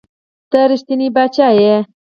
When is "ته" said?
0.51-0.59